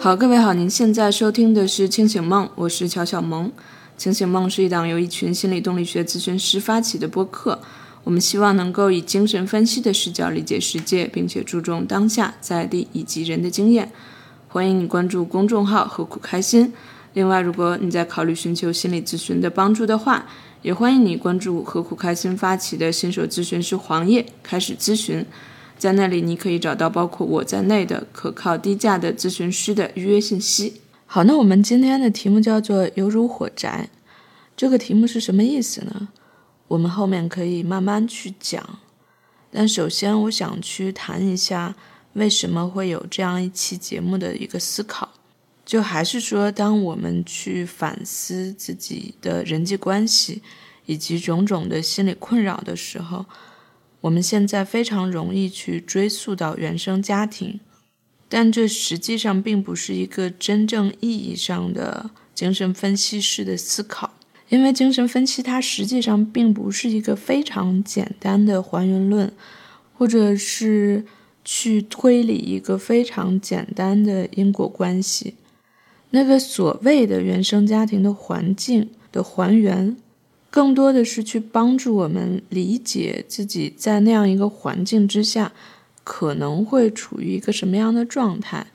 [0.00, 3.48] 好，各位好，您现在收听的是《清醒梦》，我是乔小萌。
[3.96, 7.60] 《清醒梦》是一档由一群心理动力学咨询师发起的播客，
[8.04, 13.90] 我们希望能够以精神分析的视角理解世界，并且注重当下、在地以及人的经验。
[14.46, 16.72] 欢迎你关注公众号“何苦开心”。
[17.14, 20.26] 另外，如果你在考虑寻求心理咨询的帮助的话，
[20.62, 25.26] 也欢迎你关注“何苦开心”发起的新手咨询师黄页，开始咨询。
[25.78, 30.80] 在那里，你可以找到包括我在内的可靠、低价的咨询师的预约信息。
[31.06, 33.88] 好，那我们今天的题目叫做“犹如火宅”，
[34.56, 36.08] 这个题目是什么意思呢？
[36.66, 38.80] 我们后面可以慢慢去讲。
[39.50, 41.74] 但首先，我想去谈一下
[42.14, 45.08] 为什么会有这样一期节目的一个思考。
[45.64, 50.42] 就还是说，当我们去反思自己的人际关系
[50.86, 53.24] 以及种种的心理困扰的时候。
[54.02, 57.58] 我们现在非常容易去追溯到原生家庭，
[58.28, 64.12] 但这实际上并不是一个真正意义上的精神分析式的思考，
[64.48, 69.32] 因为精神分析它实际上并不是一个非常简单的还原论，
[69.94, 71.04] 或者是
[71.44, 75.34] 去推理一个非常简单的因果关系。
[76.10, 79.96] 那个所谓的原生家庭的环境的还原。
[80.58, 85.52] 更多的是去帮助我们理解自己在那样一个环境之下
[86.02, 88.66] 可能会处于一个什么样的状态，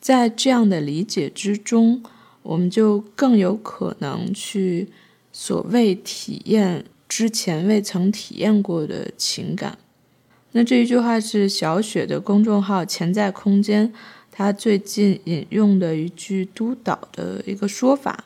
[0.00, 2.02] 在这样的理解之中，
[2.42, 4.88] 我们就更有可能去
[5.30, 9.76] 所谓体验之前未曾体验过的情感。
[10.52, 13.92] 那这一句话是小雪的公众号“潜在空间”
[14.32, 18.24] 他最近引用的一句督导的一个说法。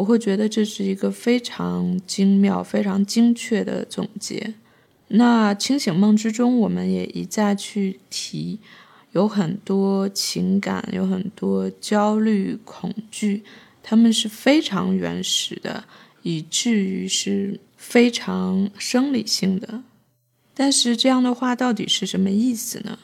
[0.00, 4.54] 我会觉得这是一个非常精妙、非常精确的总结。
[5.08, 8.58] 那清醒梦之中，我们也一再去提，
[9.12, 13.42] 有很多情感，有很多焦虑、恐惧，
[13.82, 15.84] 他们是非常原始的，
[16.22, 19.82] 以至于是非常生理性的。
[20.54, 22.98] 但是这样的话，到底是什么意思呢？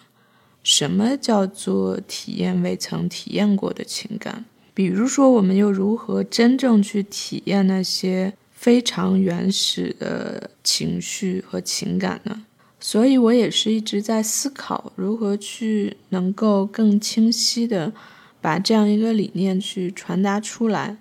[0.62, 4.46] 什么叫做体验未曾体验过的情感？
[4.76, 12.44] 比如说，我们又如何真正去体验那些非常原始的情绪和情感呢？
[12.78, 17.94] 所以我也是一直在思考如何去能够更清晰的
[18.42, 20.98] 把这样一个理念去传达出来。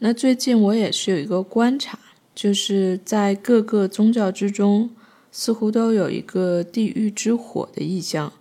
[0.00, 1.96] 那最近我也是有一个观察，
[2.34, 4.90] 就是在各个宗教之中，
[5.30, 8.32] 似乎都有一个地狱之火的意象，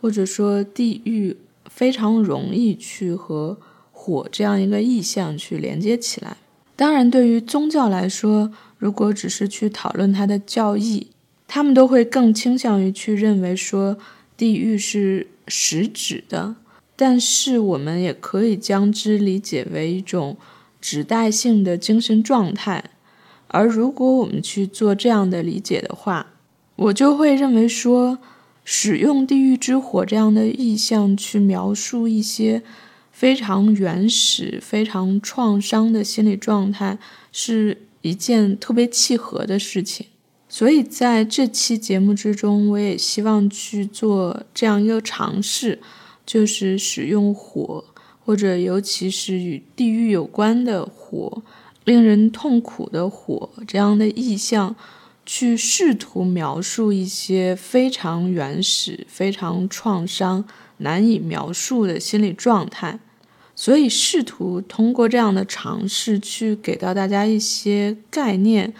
[0.00, 1.36] 或者说地狱
[1.68, 3.58] 非常容易去和。
[4.06, 6.36] 火这样一个意象去连接起来，
[6.76, 11.08] 当然，对于宗教来说，如果只是去讨论它的教义，
[11.48, 13.98] 他们都会更倾向于去认为说
[14.36, 16.54] 地狱是实指的。
[16.94, 20.36] 但是，我们也可以将之理解为一种
[20.80, 22.84] 指代性的精神状态。
[23.48, 26.28] 而如果我们去做这样的理解的话，
[26.76, 28.18] 我就会认为说，
[28.64, 32.62] 使用地狱之火这样的意象去描述一些。
[33.16, 36.98] 非常原始、非常创伤的心理状态
[37.32, 40.04] 是一件特别契合的事情，
[40.50, 45.80] 所以在这期节目之中，我也希望去做这样一个尝试，
[46.26, 47.82] 就是使用火，
[48.22, 51.42] 或者尤其是与地狱有关的火、
[51.84, 54.76] 令人痛苦的火这样的意象，
[55.24, 60.44] 去试图描述一些非常原始、非常创伤、
[60.76, 63.00] 难以描述的心理状态。
[63.58, 68.74] 所以，试图通过这样的尝试去给到大家一些概念，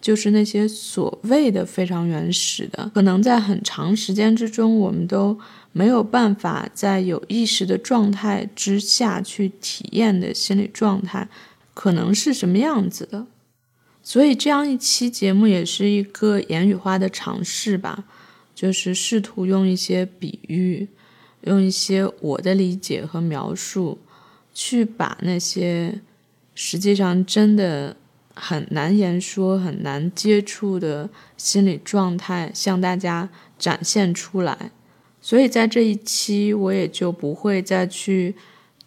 [0.00, 5.38] 就是那些所谓的非常原始的，可能在很长时间之中，我们都
[5.72, 11.28] 没有办法在有意识的状态之下去体验的心理状态，
[11.74, 13.26] 可能是什么样子的。
[14.02, 18.04] 所以，这样一期节目也是一个言语化的尝试吧，
[18.54, 20.88] 就是试图用一些比喻，
[21.42, 23.98] 用一些我的理解和描述。
[24.54, 26.00] 去把那些
[26.54, 27.96] 实际上真的
[28.34, 33.28] 很难言说、很难接触的心理状态向大家
[33.58, 34.70] 展现出来，
[35.20, 38.34] 所以在这一期我也就不会再去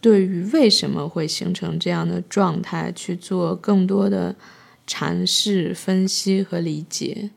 [0.02, 4.36] 对于为什么会形成这样的状态去做更多的
[4.88, 7.32] 阐释、分析和理解。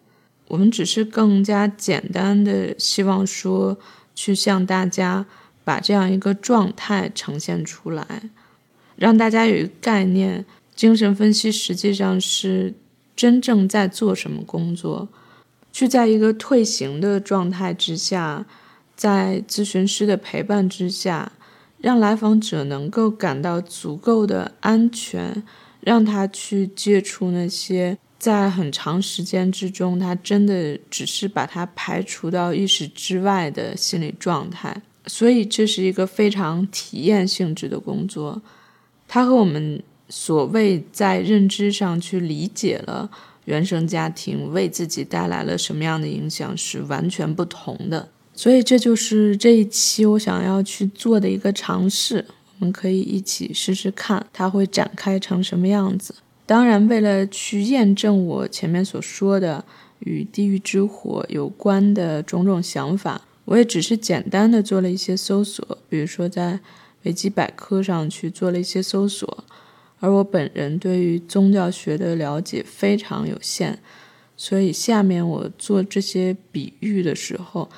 [0.48, 3.78] 我们只是更加简单的希望说，
[4.14, 5.26] 去向大家。
[5.68, 8.22] 把这样一个状态呈现出来，
[8.96, 10.42] 让大家有一个概念：
[10.74, 12.72] 精神分析实际上是
[13.14, 15.06] 真正在做什么工作？
[15.70, 18.46] 去在一个退行的状态之下，
[18.96, 21.32] 在咨询师的陪伴之下，
[21.82, 25.42] 让来访者能够感到足够的安全，
[25.80, 34.80] 让他去接触那些在很长时间之中，他真的只是把他排除到意识之外的心理状态。
[35.08, 38.40] 所以这是一个非常体验性质的工作，
[39.08, 43.10] 它和我们所谓在认知上去理解了
[43.46, 48.08] 原生家庭为自己带来了什么样的影响是完全不同的。
[48.34, 52.24] 所以这就是这一期我想要去做的一个尝试，
[52.58, 56.14] 我们可以一起试试看它会展开成什么样子。
[56.46, 59.64] 当然，为了去验证我前面所说的
[59.98, 66.60] 与地狱之火有关的种种想法，我也只是简单的做了一些搜索，比如说在
[67.02, 69.44] 维基百科上去做了一些搜索。
[70.00, 73.78] 而我本人对于宗教学的了解非常有限，
[74.36, 77.68] 所以下面我做这些比喻的时候。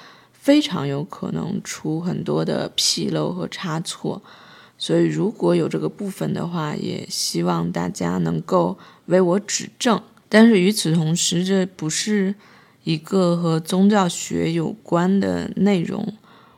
[0.42, 4.22] 非常有可能出很多的纰漏和差错，
[4.78, 10.02] 所以如果有这个部分的话，也希望大家能够为我指正。
[10.30, 12.34] 但是与此同时，这不是
[12.84, 16.14] 一个和宗教学有关的内容，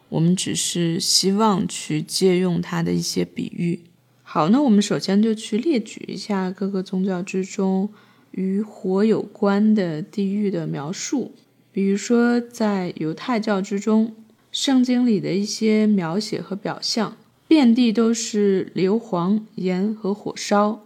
[0.08, 3.80] 我们只是希望去借用它的一些比喻。
[4.22, 7.90] 好，那我们首先就去列举一下各个宗教之中
[8.30, 11.32] 与火有关的地狱的描述。
[11.70, 14.14] 比如说，在犹太教之中，
[14.50, 17.16] 圣经里的一些描写和表象，
[17.48, 20.84] 遍地都是硫磺、盐和火烧，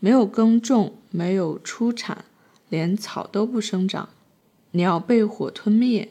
[0.00, 2.24] 没有耕种，没有出产，
[2.68, 4.10] 连草都不生长，
[4.78, 6.08] 鸟被火吞灭，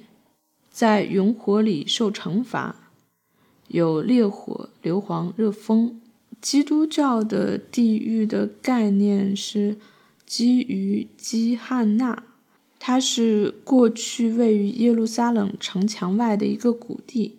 [0.69, 2.91] 在熔火里受惩罚，
[3.69, 6.01] 有烈火、硫磺、热风。
[6.41, 9.77] 基督教的地狱的概念是
[10.25, 12.25] 基于基汉纳。
[12.77, 17.37] 它是过去位于耶路撒冷城墙外的一个谷地，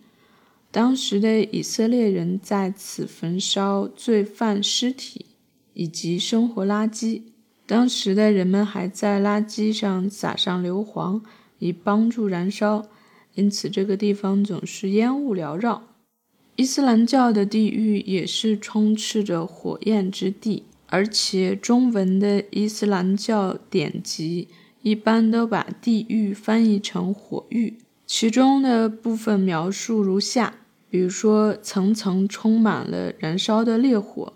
[0.70, 5.26] 当时的以色列人在此焚烧罪犯尸体
[5.75, 7.20] 以及生活垃圾。
[7.68, 11.20] 当时的人们还在垃圾上撒上硫磺，
[11.58, 12.86] 以帮助燃烧，
[13.34, 15.82] 因此这个地方总是烟雾缭绕。
[16.56, 24.48] 伊斯兰教的地狱也是充斥着火焰之地，而且中文的伊斯兰教典籍。
[24.80, 27.74] 一般都把地狱翻译成火狱，
[28.06, 30.54] 其中的部分描述如下：
[30.88, 34.32] 比如说，层层充满了燃烧的烈火，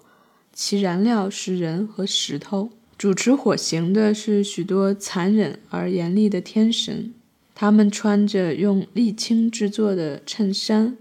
[0.52, 2.68] 其燃料是人和石头。
[3.02, 7.12] 主持火刑的是许多残忍而严厉的天神，
[7.52, 10.96] 他们穿着用沥青制作的衬衫，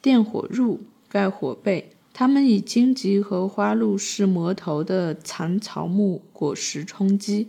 [0.00, 0.78] 电火褥
[1.10, 7.48] 盖火背，他们以荆棘和花露式磨头的残草木果实充饥。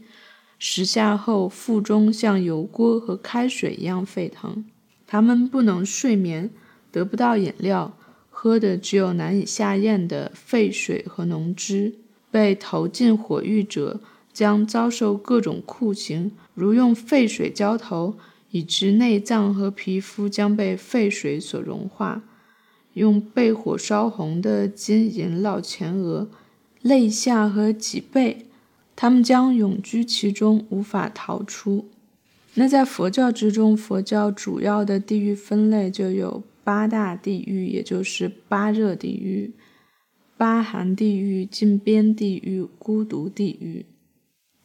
[0.60, 4.66] 食下后，腹中像油锅和开水一样沸腾。
[5.08, 6.50] 他们不能睡眠，
[6.92, 7.98] 得不到饮料，
[8.30, 12.01] 喝的只有难以下咽的沸水和浓汁。
[12.32, 14.00] 被投进火狱者
[14.32, 18.16] 将遭受各种酷刑，如用沸水浇头，
[18.52, 22.22] 以致内脏和皮肤将被沸水所融化；
[22.94, 26.30] 用被火烧红的金银烙前额、
[26.82, 28.46] 肋下和脊背。
[28.96, 31.86] 他们将永居其中，无法逃出。
[32.54, 39.52] 那在佛教之中，佛教主要的地狱分类就有八大地狱，也就是八热地狱、
[40.42, 43.86] 八寒地狱、禁边地狱、孤独地狱。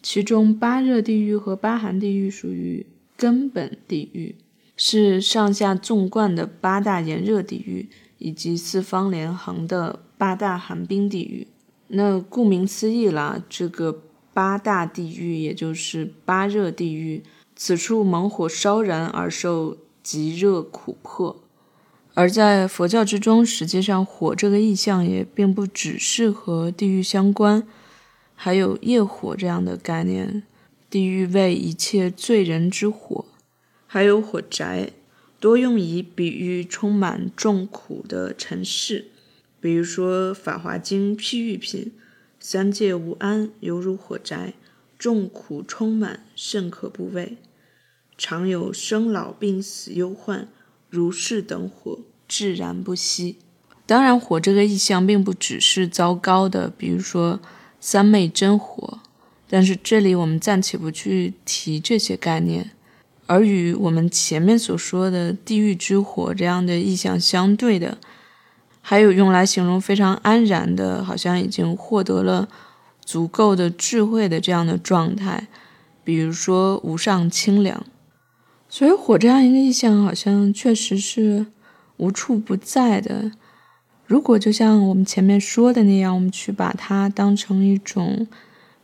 [0.00, 4.36] 其中八热地狱和八寒地狱属于根本地狱，
[4.74, 11.46] 是上下纵贯的八大炎热地狱，以及四方连横的八大寒冰地狱。
[11.88, 14.02] 那顾名思义啦，这个。
[14.32, 17.22] 八大地狱，也就是八热地狱，
[17.54, 21.42] 此处猛火烧燃而受极热苦迫。
[22.16, 27.62] 而在佛教之中，实际上火这个意象也并不只是和地狱相关，
[28.34, 30.42] 还有业火这样的概念。
[30.88, 33.26] 地狱为一切罪人之火，
[33.86, 34.92] 还有火宅，
[35.38, 39.08] 多用以比喻充满重苦的尘世，
[39.60, 41.92] 比如说《法华经》譬喻品。
[42.40, 44.54] 三界无安，犹如火宅，
[44.98, 47.36] 众苦充满，甚可怖畏。
[48.16, 50.48] 常有生老病死忧患，
[50.96, 53.36] 如是等火，自然不息。
[53.84, 57.38] 当然，火这个意象并不只是糟糕的，比如说
[57.78, 58.98] 三昧真火。
[59.46, 62.72] 但是这里我们暂且不去提这些概念，
[63.26, 67.98] 而与我们前面所说的地狱之火这样的意象相对的。
[68.80, 72.48] 还有用来形容非常安然的，好像已经获得了
[73.04, 75.46] 足够的智慧的这样的状态，
[76.02, 77.84] 比如说无上清凉。
[78.76, 81.46] 所以火这样一个意象，好像确实是
[81.96, 83.32] 无处不在的。
[84.04, 88.26] 如果就像我们前面说的那样，我们去把它当成一种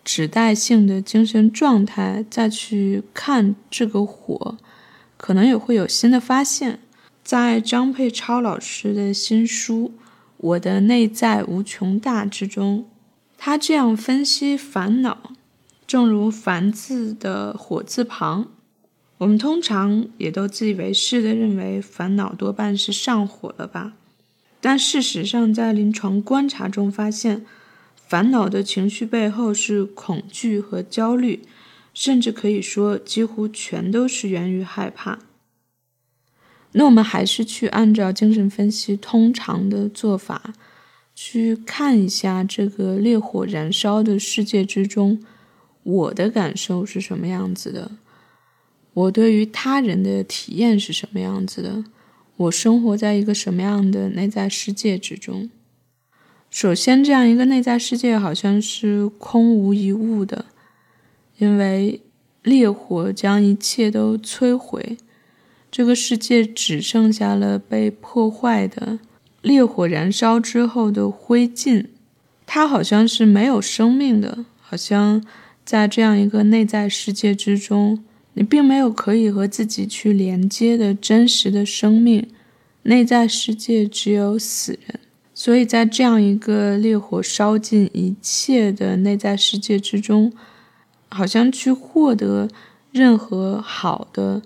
[0.03, 4.57] 指代性的精神状态，再去看这个火，
[5.19, 6.79] 可能也会有新的发现。
[7.23, 9.93] 在张佩超老师的新书
[10.39, 12.87] 《我的内在无穷大》之中，
[13.37, 15.35] 他这样分析烦恼，
[15.87, 18.49] 正如“烦”字的火字旁。
[19.23, 23.93] 我们通常也都自以为是的认为烦恼多半是上火了吧？
[24.61, 27.47] 但事实上，在临床观察中发现，
[27.95, 31.43] 烦恼的情绪背后是恐惧和焦虑，
[31.95, 35.21] 甚至可以说几乎全都是源于害怕。
[36.73, 40.53] 那我们还是去按照精神分析通常的做法，
[41.15, 45.25] 去看一下这个烈火燃烧的世界之中，
[45.85, 47.93] 我的感受是什么样子的。
[48.95, 51.85] 我对于他人的体验是什么样子的？
[52.37, 55.51] 我生活在一个什么样的内在世界之中？
[56.51, 60.45] 首先，这样一个内在世界好像是空无一物的，
[61.39, 62.03] 因为
[62.43, 64.99] 烈火将一切都摧毁，
[65.71, 68.99] 这个世界只剩下了被破坏的
[69.41, 71.87] 烈火燃烧之后的灰烬。
[72.45, 75.25] 它好像是没有生命的，好像
[75.65, 78.05] 在这样一个内在世界之中。
[78.35, 82.27] 你并没有可以和自己去连接的真实的生命，
[82.85, 84.99] 内在世界只有死人。
[85.35, 90.33] 所以在这样一个烈火烧尽一切的内在世界之中，
[91.11, 92.49] 好像去获得
[92.91, 94.41] 任何好的、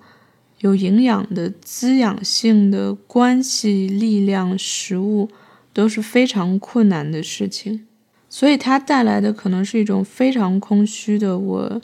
[0.61, 5.29] 有营养的、滋养性的关系、力量、食物
[5.73, 7.87] 都是非常困难的事情。
[8.29, 11.81] 所以它带来的可能是一种非常空虚的我。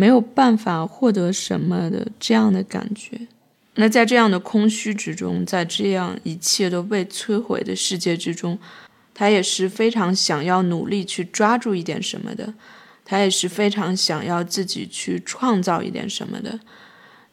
[0.00, 3.20] 没有办法获得什么的这样的感觉，
[3.74, 8.58] 那在这样的空虚之中，在这样一切都被摧毁的世界之中，
[9.12, 12.54] 他也是非常想要努力去抓住一点什么的，
[13.04, 16.58] 他也是非常想要自己去创造一点什么的，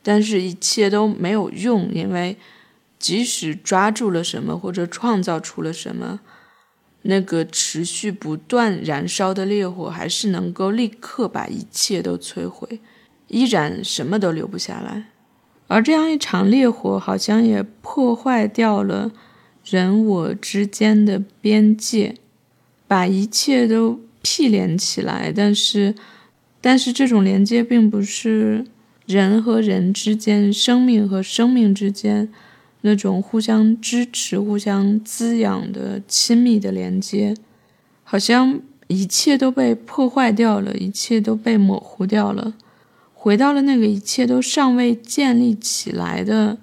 [0.04, 2.36] 但是一切都没有用，因为
[3.00, 6.20] 即使抓住了什么或者创造出了什么。
[7.04, 12.80] 那个持续不断燃烧的烈火，还是能够立刻把一切都摧毁，
[13.28, 15.06] 依然什么都留不下来。
[15.68, 19.12] 而这样一场烈火，好像也破坏掉了
[19.66, 22.16] 人我之间的边界，
[22.88, 25.32] 把一切都毗连起来。
[25.36, 25.94] 但是，
[26.62, 28.66] 但是这种连接并不是
[29.06, 32.30] 人和人之间、生命和生命之间。
[32.88, 37.36] 那种互相支持、互相滋养的亲密的连接，
[38.06, 42.54] 好像一切都被破坏掉了，一切都被模糊掉了，
[43.14, 46.58] 回到了那个一切都尚未建立起来的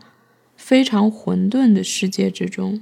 [0.57, 2.81] 非常混沌的世界之中。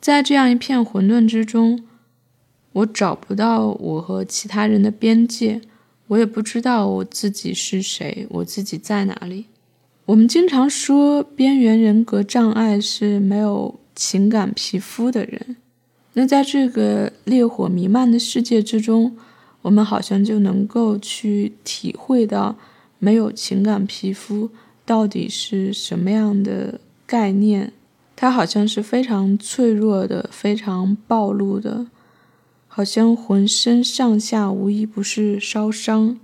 [0.00, 1.84] 在这样一片混沌之中，
[2.72, 5.60] 我找不到我和其他人的边界，
[6.08, 9.46] 我也不知道我自己是谁，我自己在哪里。
[10.06, 15.56] 我们经常说，边缘人格障碍是没有情感皮肤的人。
[16.12, 19.16] 那在这个烈火弥漫的世界之中，
[19.62, 22.54] 我们好像就能够去体会到，
[23.00, 24.48] 没有情感皮肤
[24.84, 27.72] 到底是什么样的概念。
[28.14, 31.88] 它好像是非常脆弱的，非常暴露的，
[32.68, 36.20] 好像浑身上下无一不是烧伤。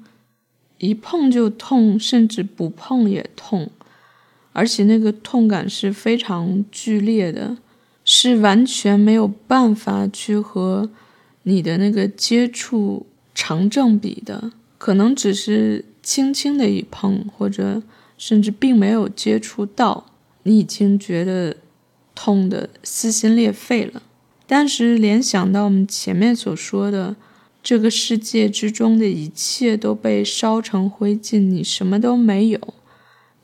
[0.83, 3.71] 一碰就痛，甚至不碰也痛，
[4.53, 7.57] 而且那个痛感是非常剧烈的，
[8.05, 10.91] 是完全没有办法去和
[11.45, 14.51] 你的那个接触成正比的。
[14.77, 17.81] 可能只是轻轻的一碰，或者
[18.19, 20.07] 甚至并没有接触到，
[20.43, 21.57] 你已经觉得
[22.13, 24.03] 痛的撕心裂肺了。
[24.49, 27.15] 但是联想到我们前面所说的。
[27.63, 32.59] 这个世界之中的一切都被烧成灰烬，你什么都没有。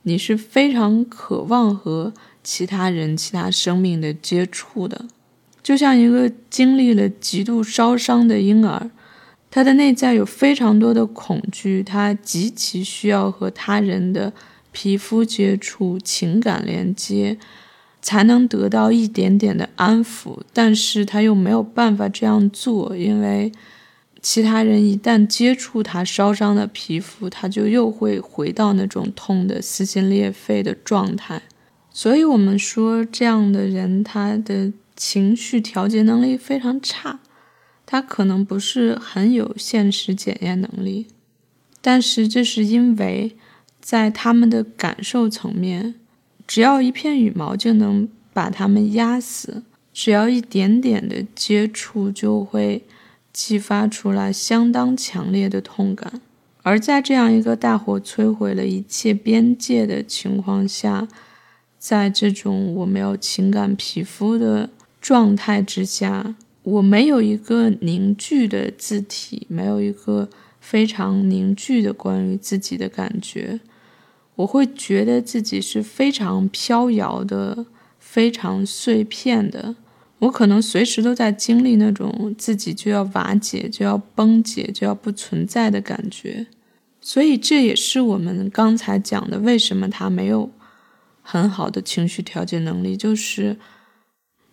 [0.03, 5.05] 你是非常渴望和其他人、其他生命的接触的，
[5.63, 8.91] 就像一个经历了极度烧伤的婴儿，
[9.51, 14.33] 他的内在有非常多的恐惧，他极其需要和他人的
[14.73, 17.39] 皮肤接触、情感连接，
[18.01, 23.53] 才能得到一点点的安抚，但是他又没有办法这样做，因为。
[24.21, 31.43] 其他人一旦接触他烧伤的皮肤，他就又会回到那种痛的撕心裂肺的状态。
[31.91, 37.21] 所以，我们说这样的人，他的情绪调节能力非常差，
[37.87, 41.07] 他可能不是很有现实检验能力。
[41.81, 43.37] 但是，这是因为
[43.81, 45.95] 在他们的感受层面，
[46.47, 49.63] 只要一片羽毛就能把他们压死。
[49.93, 52.85] 只要一点点的接触，就会
[53.33, 56.21] 激发出来相当强烈的痛感。
[56.63, 61.09] 而在这样一个大火摧毁了一切边界的情况下，
[61.79, 64.69] 在这种我没有情感皮肤的
[65.01, 70.29] 状态之下，我没有一个凝聚的字体，没有一个
[70.61, 73.61] 非常凝聚的关于自己的感觉，
[74.35, 77.65] 我会觉得自己是非常飘摇的，
[77.99, 79.77] 非常碎片的。
[80.21, 86.47] 我可能随时都在经历那种自己就要瓦解、就要崩解、就要不存在的感觉。
[87.01, 90.51] 所以这也是我们刚才讲的，为什么他没有
[91.23, 93.57] 很好的情绪调节能力，就是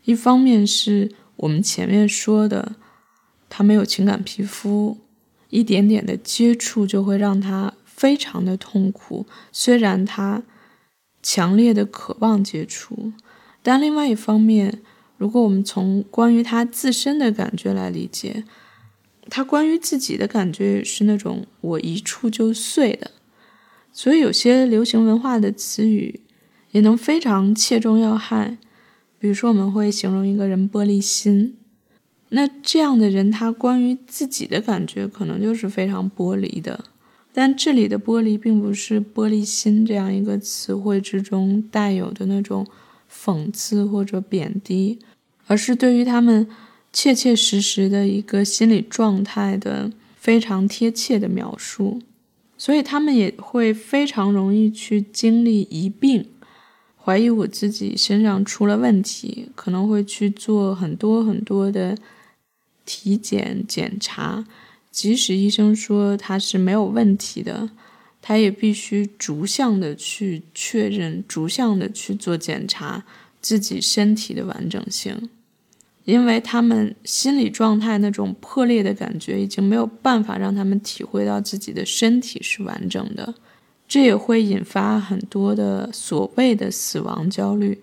[0.03, 2.74] 一方面是我们前面说的，
[3.50, 4.98] 他没有情感皮肤，
[5.50, 9.25] 一点点的接触就会让他非常的痛苦。
[9.51, 10.43] 虽然他
[11.24, 13.12] 强烈的渴望接触，
[13.63, 14.84] 但另外一方面，
[15.17, 18.43] 如果我们从关于他自身的感觉来理解。
[19.27, 23.10] 他关于自己的感觉是那种我一触就碎的，
[23.91, 26.19] 所以有些流行文化的词语
[26.69, 28.60] 也能非常切中要害。
[29.17, 31.57] 比如说，我们会形容一个人玻璃心，
[32.29, 36.86] 那这样的人他关于自己的感觉可能就是非常玻璃的。
[37.34, 42.67] 但这里的玻璃并不是玻璃心这样一个词汇之中带有的那种
[43.24, 45.00] 讽刺或者贬低，
[45.48, 46.48] 而是对于他们。
[46.98, 52.01] 切切实实的一个心理状态的非常贴切的描述，
[52.57, 56.25] 所以他们也会非常容易去经历疑病，
[56.95, 61.98] 怀疑我自己身上出了问题，可能会去做很多很多的
[62.86, 64.45] 体检检查，
[64.89, 67.69] 即使医生说他是没有问题的，
[68.27, 73.03] 他也必须逐项的去确认，逐项的去做检查
[73.39, 75.29] 自己身体的完整性。
[76.05, 83.35] 因为他们心理状态那种破裂的感觉，已经没有办法让他们体会到自己的身体是完整的，
[83.88, 87.79] 这也会引发很多的所谓的死亡焦虑。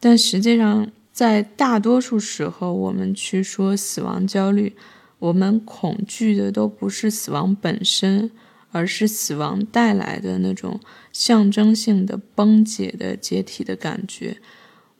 [0.00, 4.74] 但实际上，在大多数时候，我们去说死亡焦虑，
[5.18, 8.30] 我们恐惧的都不是死亡本身，
[8.72, 10.80] 而是死亡带来的那种
[11.12, 14.38] 象征性的崩解的解体的感觉。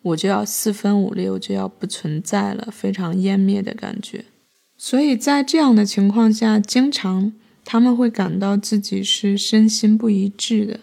[0.02, 4.24] 我就要四分五裂，我就要不存在了，非常湮灭的感觉。
[4.76, 7.32] 所以在这样的情况下，经常
[7.64, 10.80] 他们会感到自己是身心不一致的，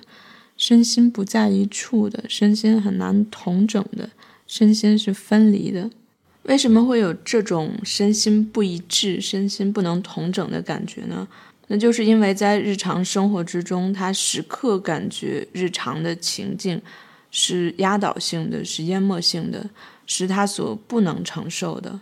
[0.55, 4.09] 身心不在一处的，身心很难同整的，
[4.47, 5.91] 身心是分离的。
[6.43, 11.27] 为什么会有这种身心不一致、身心不能同整的感觉呢？
[11.69, 16.81] 那就是因为在日常生活之中，他时刻感觉日常的情境。
[17.31, 19.69] 是压倒性的，是淹没性的，
[20.07, 21.99] 是他所不能承受的。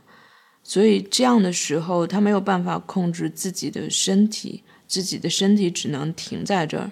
[0.64, 6.90] 所以这样的时候，他没有办法控制自己的身体，自己的身体只能停在这儿。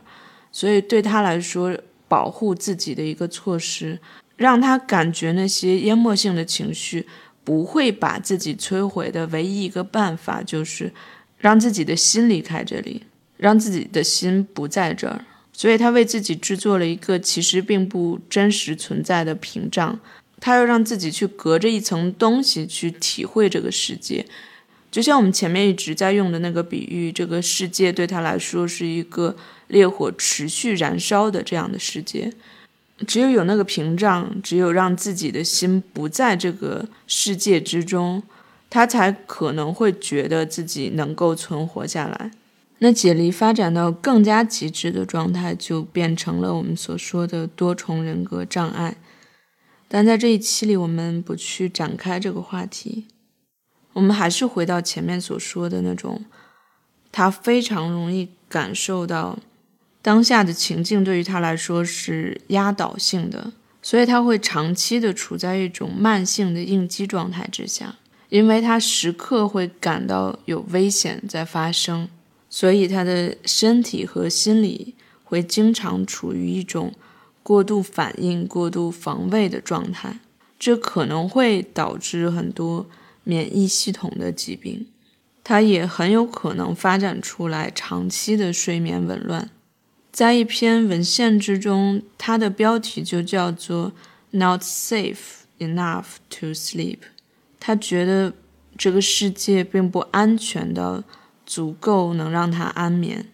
[0.52, 1.74] 所以对他来说，
[2.10, 3.98] 保护自己的一个措施，
[4.36, 7.08] 让他感觉那些淹没性的情绪
[7.46, 10.92] 不会把自己摧毁的唯一一个办法，就是
[11.46, 13.04] 让自己的心离开这里，
[13.38, 15.24] 让自己的心不在这儿。
[15.54, 20.00] 所以他为自己制作了一个其实并不真实存在的屏障，
[20.40, 24.26] 他要让自己去隔着一层东西去体会这个世界，
[24.90, 32.34] 就像我们前面一直在用的那个比喻，这个世界对他来说是一个烈火持续燃烧的这样的世界，
[33.06, 38.24] 只有有那个屏障，只有让自己的心不在这个世界之中，
[38.76, 42.32] 他才可能会觉得自己能够存活下来。
[42.80, 48.98] 那解离发展到更加极致的状态，就变成了我们所说的多重人格障碍。
[49.88, 53.06] 但在这一期里，我们不去展开这个话题，
[53.94, 56.26] 我们还是回到前面所说的那种，
[57.14, 59.40] 他非常容易感受到
[60.02, 67.96] 当下的情境对于他来说是压倒性的，所以他会长期的处在一种慢性的应激状态之下，
[68.36, 72.10] 因为他时刻会感到有危险在发生。
[72.50, 74.94] 所以他的身体和心理
[75.24, 76.94] 会经常处于一种
[77.42, 80.20] 过度反应、过度防卫的状态，
[80.60, 82.86] 这可能会导致很多
[83.24, 84.88] 免疫系统的疾病。
[85.44, 89.50] 它也很有可能发展出来长期的睡眠紊乱。
[90.12, 93.94] 在一篇文献之中，它的标题就叫做
[94.32, 97.00] “Not safe enough to sleep”。
[97.66, 98.34] 他觉得
[98.78, 101.04] 这个世界并不安全的。
[101.48, 103.28] 足够能让他安眠，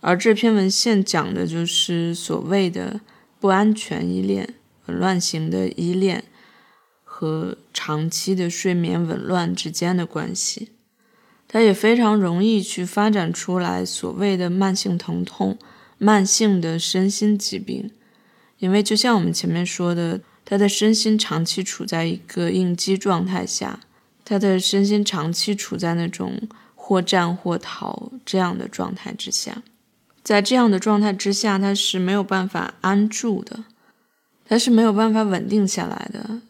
[0.00, 3.00] 而这篇文献讲的就是所谓的
[3.40, 4.54] 不安全依恋、
[4.86, 6.22] 紊乱型的依恋
[7.02, 10.68] 和长期的睡眠紊乱之间的关系。
[11.48, 15.58] 它也非常容易去发展出来所谓的慢性疼痛、
[15.98, 17.90] 慢性的身心疾病，
[18.58, 23.80] 因为就像我们前面说的，他的身心长期处在一个应激状态下，
[24.24, 29.62] 他的身心长期处在那种或战或逃这样的状态之下，
[30.22, 33.64] 在这样的状态之下，他是没有办法安住的，
[34.44, 36.40] 他是没有办法稳定下来的，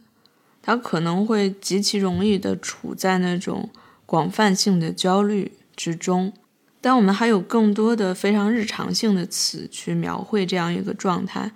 [0.60, 3.70] 他可能会极其容易的处在那种。
[4.04, 6.34] 广泛性的焦虑之中，
[6.82, 11.50] 但我们还有更多的非常日常性的词去描绘这样一个状态。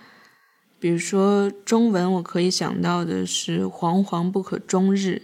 [0.78, 5.22] 比如说，中文我可以想到的是“惶惶不可终日”，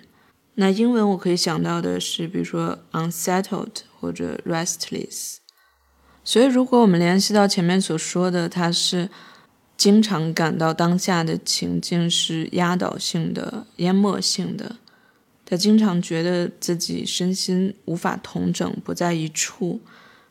[0.56, 5.36] 那英文我可以想到的是，比如说 “unsettled” 或者 “restless”。
[6.24, 9.10] 所以，如果我们联系到前面所说的，它是
[9.76, 14.76] 经常感到当下的情境是压倒性的、淹没性的。
[15.44, 19.82] 他经常觉得自己身心无法同整，不在一处，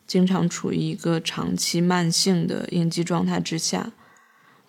[0.07, 3.91] 经常处于一个长期慢性的应激状态之下。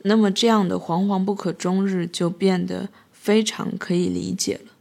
[0.03, 4.73] 那么，这样的惶惶不可终日就变得非常可以理解了。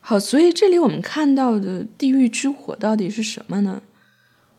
[0.00, 3.82] 好，所以这里我们看到的地狱之火到底是什么呢？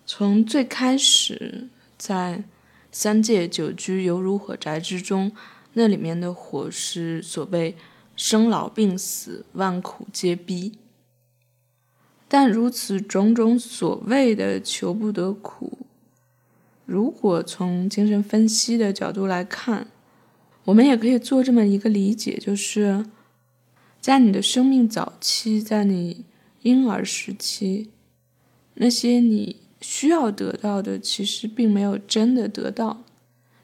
[0.06, 2.44] 从最开始在
[2.92, 5.32] 三界久居犹如火宅之中，
[5.74, 7.76] 那里面的火是所谓。
[8.14, 10.74] 生老病死，万苦皆逼。
[12.28, 15.80] 但如此种种所谓的求不得苦，
[16.86, 19.88] 如果从精神分析的角度来看，
[20.66, 23.06] 我们也可以做这么一个理解：就是
[24.00, 26.26] 在你的生命早期，在你
[26.62, 27.90] 婴儿时期，
[28.76, 33.04] 那些你需要得到的，其实并没有真的得到。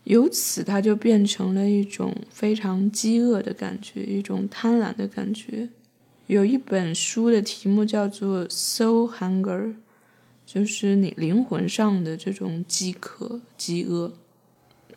[0.05, 5.69] 由此，它就变成了一种非常饥饿的感觉，一种贪婪的感觉。
[6.27, 9.75] 有一本书的题目叫做 “Soul Hunger”，
[10.45, 14.13] 就是你灵魂上的这种饥渴、饥饿。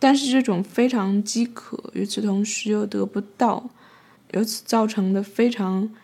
[0.01, 3.71] 但是，这种非常饥渴，与此同时又得不到，
[4.33, 5.95] 由此造成的非常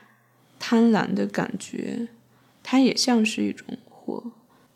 [0.60, 2.06] 贪婪的感觉，
[2.62, 4.22] 它也像是一种火。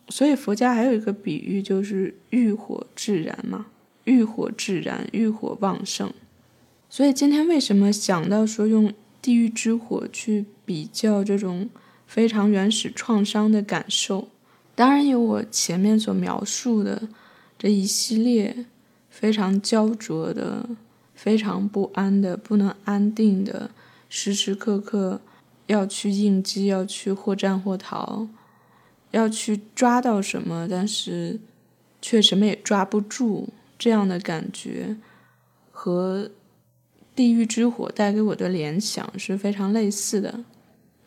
[0.09, 3.67] 所以，佛家还有一个比喻，就是欲火自燃嘛。
[4.05, 6.11] 欲火自燃，欲火旺盛，
[6.89, 11.69] 所以今天为什么想到说用地狱之火去比较这种
[12.07, 14.29] 非常原始创伤的感受？
[14.75, 17.09] 当然有我前面所描述的
[17.59, 18.65] 这一系列
[19.21, 20.67] 非常焦灼的、
[21.15, 23.71] 非常不安的、不能安定的，
[24.09, 25.21] 时时刻刻
[25.67, 28.27] 要去应激、要去或战或逃、
[29.11, 31.39] 要去抓到什么，但是
[32.01, 33.51] 却什么也抓不住。
[33.79, 34.97] 这样的感觉
[35.71, 36.31] 和
[37.15, 40.41] 地狱之火带给我的联想是非常类似的。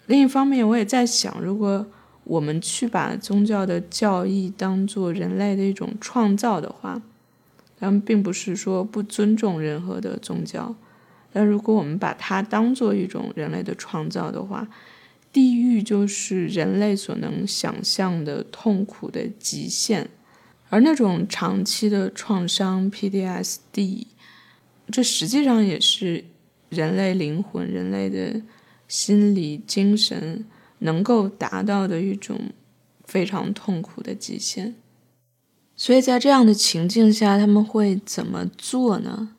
[0.05, 1.87] 另一方面，我也在想，如果
[2.23, 7.01] 我们去把宗教的教义当做人类的一种创造的话，
[7.79, 10.75] 咱们并不是说不尊重任何的宗教，
[11.31, 14.67] 但如果我们把它当做一种人类的创造的话，
[15.31, 20.09] 地狱就是人类所能想象的痛苦的极限。
[20.69, 24.05] 而那种长期的创伤 PDSD，
[24.89, 26.23] 这实际上也是
[26.69, 28.41] 人类灵魂、人类的
[28.87, 30.45] 心理、精神
[30.79, 32.51] 能够达到的一种
[33.05, 34.75] 非常痛苦的极限。
[35.83, 39.35] 所以在这样的情境下，他们会怎么做呢？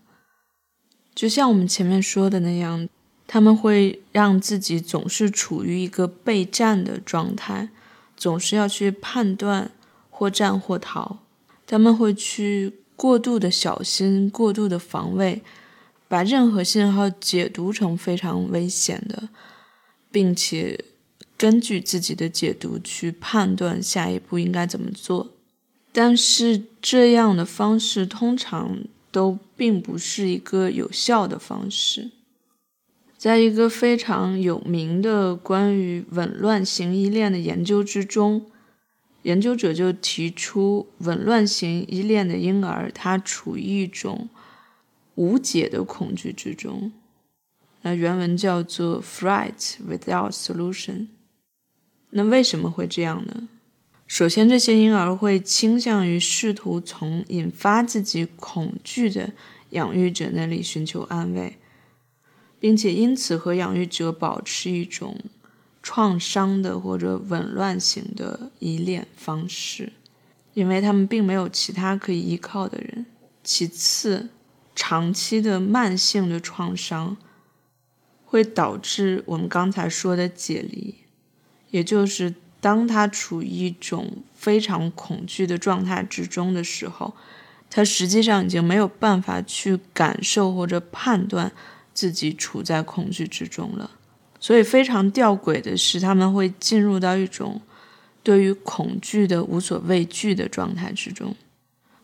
[1.15, 2.87] 就像我们前面说的那样，
[3.27, 7.71] 他们会让自己总是处于一个备战的状态，
[8.15, 9.71] 总是要去判断
[10.11, 11.17] 或战或逃。
[11.67, 15.41] 他们会去过度的小心、过度的防卫，
[16.09, 19.31] 把任何信号解读成非常危险的，
[20.13, 20.85] 并且
[21.39, 25.31] 根据自己的解读去判断下一步应该怎么做。
[25.95, 28.79] 但是这样的方式通常
[29.13, 32.11] 都并不是一个有效的方式。
[33.17, 38.45] 在一个非常有名的关于紊乱型依恋的研究之中。
[39.23, 44.29] 研究者就提出，紊乱型依恋的婴儿，他处于一种
[45.15, 46.93] 无解的恐惧之中。
[47.83, 51.07] 那原文叫做 “fright without solution”。
[52.11, 53.49] 那为什么会这样呢？
[54.07, 59.33] 首先，这些婴儿会倾向于试图从引发自己恐惧的
[59.71, 61.59] 养育者那里寻求安慰，
[62.59, 65.19] 并且因此和养育者保持一种。
[65.87, 69.93] 创伤的或者紊乱型的依恋方式，
[70.55, 73.05] 因为他们并没有其他可以依靠的人。
[73.43, 74.31] 其次，
[74.75, 77.19] 长期的慢性的创伤，
[78.25, 80.95] 会导致我们刚才说的解离，
[81.69, 87.13] 也就是当他处于一种非常恐惧的状态之中的时候，
[87.69, 91.53] 他实际上已经没有办法去感受或者判断
[91.93, 93.91] 自己处在恐惧之中了。
[94.41, 97.61] 所以非常吊诡的是，他们会进入到一种
[98.23, 101.37] 对于恐惧的无所畏惧的状态之中。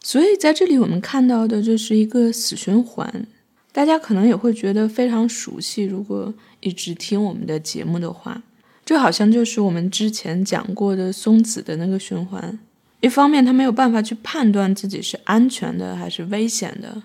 [0.02, 3.26] 所以在这里，我们看到的就是一个死循环。
[3.72, 5.84] 大家可能也会觉得非常熟悉。
[5.84, 8.42] 如果一直听我们的节目的话，
[8.90, 12.58] 这好像就是我们之前讲过的松子的那个循环。
[12.98, 17.00] 一方面，他没有办法去判断自己是安全的还是危险的，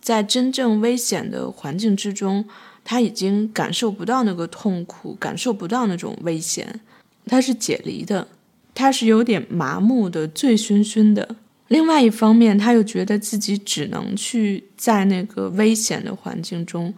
[0.00, 2.44] 在真正危险的环境之中，
[2.84, 6.78] 他已经感受不到那个痛苦，感受不到那种危险，
[7.26, 8.28] 他是解离的，
[8.72, 11.34] 他是有点麻木的，醉醺醺的。
[11.66, 16.94] 另外一方面，他又觉得自己只能去在那个危险的环境中，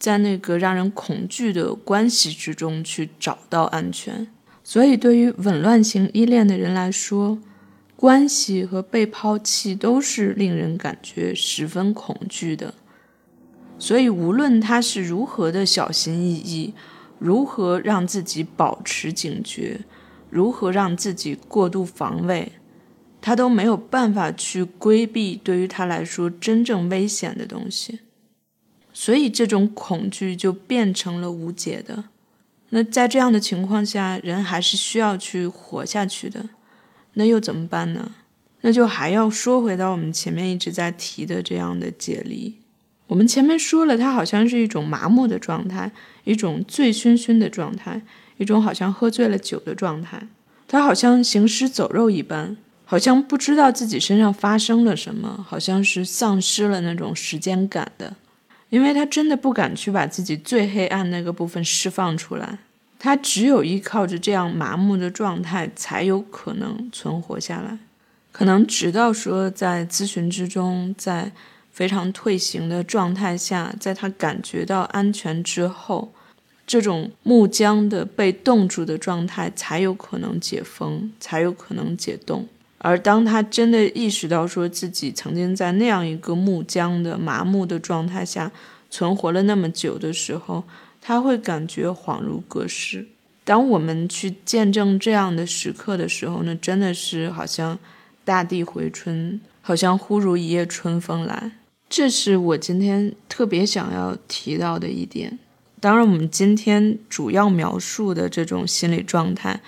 [0.00, 4.26] 在那个让人恐惧的关系之中去找到安全。
[4.64, 7.38] 所以，对于紊乱型依恋的人来说，
[7.96, 12.74] 关系和被抛弃都是令人感觉十分恐惧的。
[13.78, 16.74] 所以，无论他是如何的小心翼翼，
[17.18, 19.80] 如何让自己保持警觉，
[20.30, 22.52] 如何让自己过度防卫。
[23.22, 28.00] 他都没有办法去规避对于他来说真正危险的东西，
[29.00, 32.04] 所以这种恐惧就变成了无解的。
[32.68, 36.50] 那在这样的情况下，人还是需要去活下去的。
[37.14, 38.12] 那又怎么办呢？
[38.60, 42.54] 那就还要说回到我们前面一直在提的这样的解离。
[43.06, 45.90] 我们前面说了，它好像是一种麻木的状态，
[46.24, 48.02] 一种醉醺醺的状态，
[48.36, 50.28] 一种好像喝醉了酒的状态。
[50.68, 52.54] 它好像行尸走肉一般。
[52.84, 58.16] 好像不知道自己身上发生了什么，好像是丧失了那种时间感的，
[58.70, 62.58] 因为他真的不敢去把自己最黑暗那个部分释放出来，
[62.98, 67.78] 他只有依靠着这样麻木的状态才有可能存活下来。
[68.32, 71.32] 可能直到说在咨询之中，在
[71.72, 76.12] 非常退行的状态下，在他感觉到安全之后，
[76.64, 82.46] 这种木僵的被冻住的状态才有可能解封，才有可能解冻。
[82.82, 88.50] 而当他真的意识到说自己曾经在那样一个木僵的麻木的状态下
[88.88, 90.64] 存活了那么久的时候，
[91.00, 93.06] 他会感觉恍如隔世。
[93.44, 97.78] 当我们去见证这样的时刻的时候呢，真的是好像
[98.24, 101.52] 大地回春，好像忽如一夜春风来。
[101.88, 105.38] 这是我今天特别想要提到的一点。
[105.80, 109.60] 当然，我们今天主要描述的这种心理状态。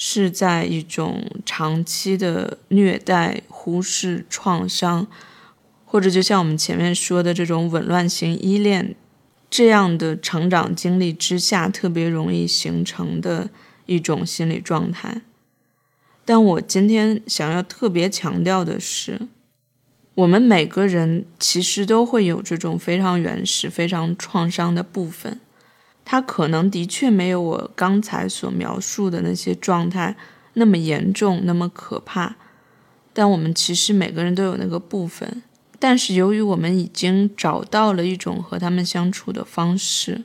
[0.00, 5.08] 是在一种长期的虐待、忽视、创伤，
[5.84, 8.94] 或者就像我们前面说的这种紊乱型依恋
[9.50, 13.50] 这样的成长经历之下，特别容易形成的
[13.86, 15.22] 一种心理状态。
[16.24, 19.22] 但我今天想要特别强调的是，
[20.14, 25.40] 我们每个人其实都会有这种非常原始、非常创伤的部分。
[26.10, 30.16] 他可能的确没有我刚才所描述的那些状态
[30.54, 32.34] 那么严重、那么可怕，
[33.12, 35.42] 但我们其实每个人都有那个部分。
[35.78, 40.22] 但是由于我们已经找到了一种和他们相处的方式，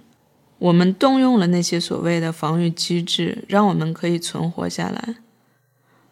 [0.58, 5.16] 我们动用了那些所谓的防御机制，让我们可以存活下来。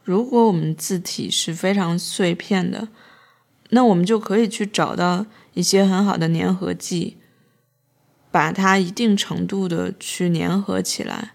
[0.03, 2.89] 如果我们字体是非常碎片的，
[3.69, 7.15] 那我们就可以去找到一些很好的粘合剂。
[8.31, 11.33] 把它一定程度的去粘合起来，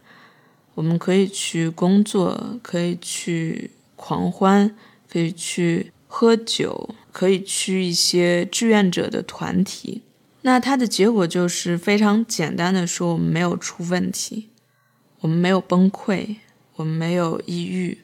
[0.75, 4.75] 我们可以去工作，可以去狂欢，
[5.09, 10.03] 可以去喝酒，可以去一些志愿者的团体。
[10.43, 14.49] 那它的结果就是非常简单的说，我们没有出问题，
[15.21, 16.37] 我们没有崩溃，
[16.77, 17.99] 我们没有抑郁，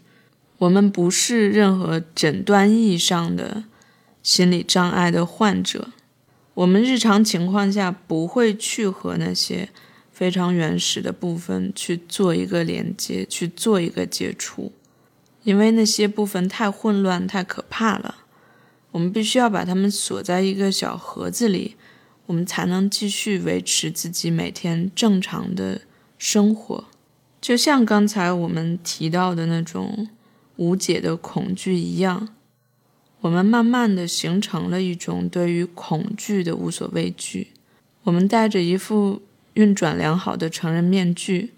[0.58, 3.64] 我们不是任何诊断意义上的
[4.22, 5.88] 心理障碍的患者。
[6.54, 9.70] 我们日常情况下不会去和那些
[10.10, 14.72] 非常原始的部分去做一个连接，去做一个接触，
[15.44, 18.16] 因为那些部分太混乱、太可怕了。
[18.90, 21.76] 我们必须要把它们锁在一个小盒子里，
[22.26, 25.80] 我们才能继续维持自己每天正常的
[26.18, 26.84] 生活。
[27.40, 30.08] 就像刚才我们提到的那种
[30.56, 32.28] 无解的恐惧一样。
[33.22, 37.52] 我们慢慢的形成了一种对于恐惧的无所畏惧。
[38.02, 39.22] 我们戴着一副
[39.54, 41.52] 运转良好的成人面具，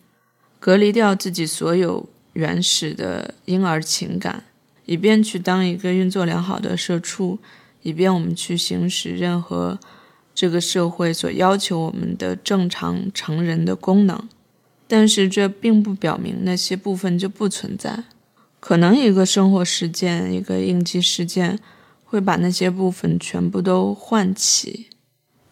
[0.61, 4.45] 隔离掉自己所有原始的婴儿情感，
[4.85, 7.39] 以便去当一个运作良好的社畜，
[7.81, 9.79] 以便我们去行使任何
[10.35, 14.29] 这个社会所要求我们的正常成人的功能。
[14.87, 18.05] 但是这并不表明那些部分就不存在。
[18.67, 21.59] 可能一个生活事件、一个应激事件
[22.03, 24.89] 会把那些部分全部都唤起。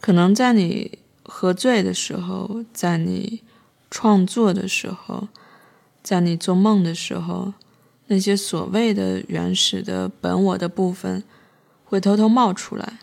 [0.01, 3.43] 可能在你喝醉的时候，在你
[3.91, 5.29] 创作的时候，
[6.03, 7.53] 在你做梦的时候，
[8.07, 11.23] 那些所谓的原始的本我的部分
[11.85, 13.01] 会偷偷冒出来。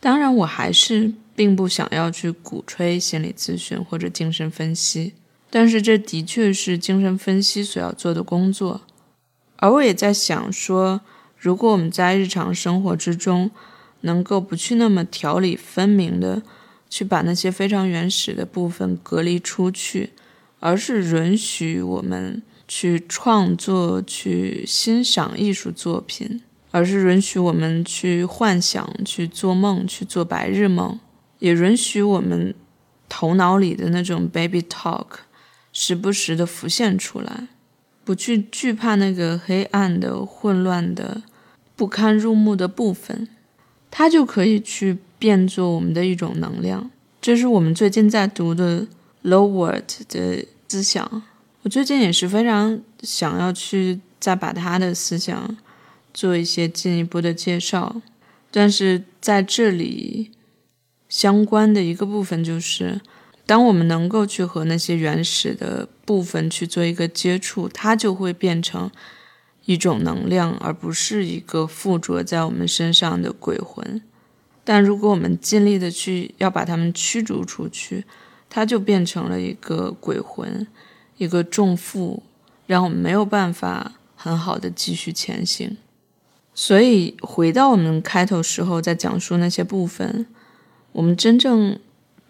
[0.00, 5.12] 当然，我还是并不想要去鼓吹心理咨询或者精神分析。
[5.50, 8.80] 但是这的确是精神分析所要做的工作，
[9.62, 11.02] 而我也在想说，
[11.38, 13.48] 如果我们在日常生活之中
[14.00, 16.42] 能够不去那么条理分明的
[16.90, 20.10] 去把那些非常原始的部分隔离出去，
[20.58, 30.98] 而是允许我们去创作、去欣赏艺术作品，而是允许我们去幻想、去做梦、去做白日梦，
[31.38, 32.52] 也允许我们
[33.08, 35.06] 头脑里的那种 baby talk。
[35.72, 37.46] 时不时的浮现出来，
[38.04, 41.22] 不去惧怕那个黑暗的、混乱的、
[41.76, 43.28] 不堪入目的部分，
[43.90, 46.90] 它就可以去变作我们的一种能量。
[47.20, 48.86] 这是我们最近在读的
[49.22, 51.22] Loword 的思想。
[51.62, 55.56] 我最近也是非常想要去再把他的思想
[56.12, 58.02] 做一些进一步的介绍，
[58.50, 60.32] 但是在这里
[61.08, 63.00] 相关的一个部分就是。
[63.44, 68.90] 当我们能够去和那些原始的部分去做一个接触，它就会变成
[69.64, 74.00] 一种能量，而不是一个附着在我们身上的鬼魂。
[74.64, 78.04] 但如果我们尽力的去要把它们驱逐出去，
[78.48, 80.66] 它就变成了一个鬼魂，
[81.18, 82.22] 一个重负，
[82.66, 85.76] 让我们没有办法很好的继续前行。
[86.54, 90.26] 所以回到我们开头时候在讲述那些部分，
[90.92, 91.78] 我们真正。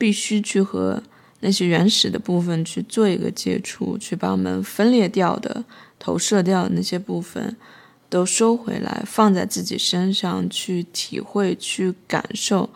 [0.02, 1.00] 必须去和
[1.38, 5.64] 那些原始的部分去做一个接触，去把我们分裂掉的、
[5.96, 7.56] 投射掉的那些部分
[8.08, 12.68] 都收回来，放在自己身上去体会、去感受、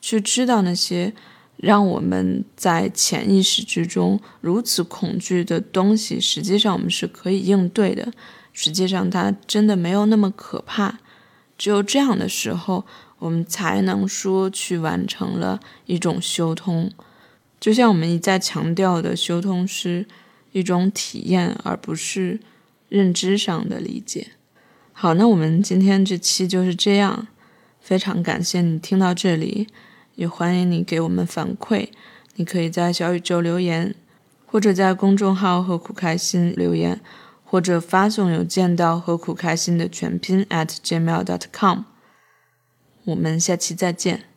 [0.00, 1.12] 去知道那些
[1.58, 8.12] 让我们在潜意识之中如此恐惧的东西，实际上我们是可以应对的。
[8.52, 10.98] 实际上，它真的没有那么可怕。
[11.56, 12.84] 只有这样的时候。
[13.24, 16.92] 我们才能说去完成了一种修通，
[17.58, 20.04] 就像我们一再强调的，修通是
[20.52, 22.38] 一种体验，而不是
[22.90, 24.32] 认知上的理解。
[24.92, 27.26] 好，那我们今天这期就是这样，
[27.80, 29.68] 非常感谢你听到这里，
[30.16, 31.88] 也欢迎你给我们反馈。
[32.34, 33.94] 你可以在小宇宙留言，
[34.44, 37.00] 或者在公众号“何苦开心”留言，
[37.42, 41.84] 或者发送邮件到“何苦开心”的全拼 at gmail dot com。
[43.04, 44.33] 我们下期再见。